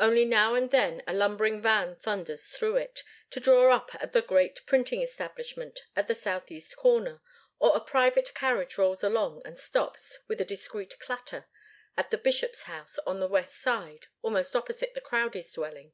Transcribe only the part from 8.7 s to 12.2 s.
rolls along and stops, with a discreet clatter, at the